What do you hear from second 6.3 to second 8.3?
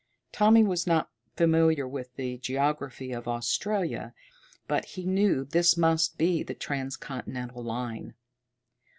the transcontinental line.